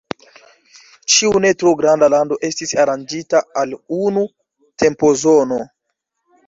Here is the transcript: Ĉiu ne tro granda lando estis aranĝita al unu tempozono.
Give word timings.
Ĉiu 1.15 1.41
ne 1.45 1.51
tro 1.59 1.73
granda 1.83 2.09
lando 2.15 2.39
estis 2.49 2.73
aranĝita 2.85 3.43
al 3.65 3.77
unu 4.01 4.27
tempozono. 4.85 5.63